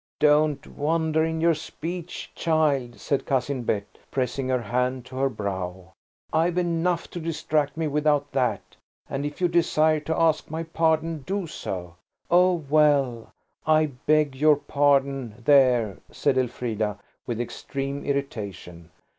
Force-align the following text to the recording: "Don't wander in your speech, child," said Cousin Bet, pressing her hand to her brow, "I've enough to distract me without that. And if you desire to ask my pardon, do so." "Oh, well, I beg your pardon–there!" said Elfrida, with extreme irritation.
"Don't 0.19 0.65
wander 0.65 1.23
in 1.23 1.39
your 1.41 1.53
speech, 1.53 2.31
child," 2.33 2.99
said 2.99 3.23
Cousin 3.27 3.61
Bet, 3.61 3.99
pressing 4.09 4.49
her 4.49 4.63
hand 4.63 5.05
to 5.05 5.15
her 5.17 5.29
brow, 5.29 5.93
"I've 6.33 6.57
enough 6.57 7.07
to 7.11 7.19
distract 7.19 7.77
me 7.77 7.85
without 7.87 8.31
that. 8.31 8.75
And 9.07 9.27
if 9.27 9.39
you 9.39 9.47
desire 9.47 9.99
to 9.99 10.19
ask 10.19 10.49
my 10.49 10.63
pardon, 10.63 11.19
do 11.27 11.45
so." 11.45 11.97
"Oh, 12.31 12.63
well, 12.67 13.31
I 13.67 13.91
beg 14.07 14.35
your 14.35 14.55
pardon–there!" 14.55 15.97
said 16.09 16.35
Elfrida, 16.35 16.97
with 17.27 17.39
extreme 17.39 18.03
irritation. 18.03 18.89